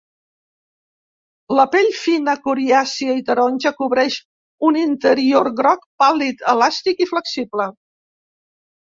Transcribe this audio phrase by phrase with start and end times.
[1.59, 4.19] La pell fina, coriàcia i taronja cobreix
[4.71, 7.73] un interior groc pàl·lid, elàstic i flexible.